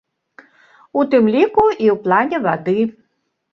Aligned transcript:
У 1.01 1.03
тым 1.11 1.23
ліку 1.35 1.67
і 1.85 1.87
ў 1.93 1.95
плане 2.07 2.37
вады. 2.49 2.79